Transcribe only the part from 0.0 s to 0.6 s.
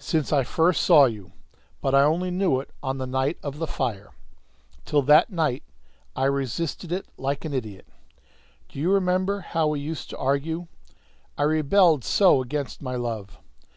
"Since I